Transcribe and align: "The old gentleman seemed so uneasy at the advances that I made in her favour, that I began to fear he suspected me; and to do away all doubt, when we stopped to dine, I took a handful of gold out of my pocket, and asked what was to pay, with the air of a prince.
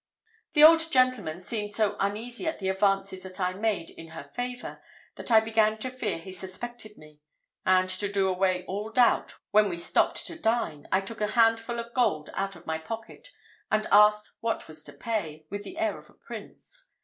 "The 0.53 0.63
old 0.63 0.91
gentleman 0.91 1.41
seemed 1.41 1.73
so 1.73 1.95
uneasy 1.99 2.47
at 2.47 2.57
the 2.57 2.69
advances 2.69 3.21
that 3.21 3.39
I 3.39 3.53
made 3.53 3.91
in 3.91 4.07
her 4.07 4.23
favour, 4.33 4.81
that 5.13 5.29
I 5.29 5.39
began 5.39 5.77
to 5.77 5.91
fear 5.91 6.17
he 6.17 6.33
suspected 6.33 6.97
me; 6.97 7.19
and 7.67 7.87
to 7.87 8.11
do 8.11 8.27
away 8.27 8.65
all 8.65 8.89
doubt, 8.91 9.35
when 9.51 9.69
we 9.69 9.77
stopped 9.77 10.25
to 10.25 10.39
dine, 10.39 10.87
I 10.91 11.01
took 11.01 11.21
a 11.21 11.27
handful 11.37 11.79
of 11.79 11.93
gold 11.93 12.31
out 12.33 12.55
of 12.55 12.65
my 12.65 12.79
pocket, 12.79 13.27
and 13.69 13.85
asked 13.91 14.31
what 14.39 14.67
was 14.67 14.83
to 14.85 14.93
pay, 14.93 15.45
with 15.51 15.63
the 15.63 15.77
air 15.77 15.99
of 15.99 16.09
a 16.09 16.15
prince. 16.15 16.89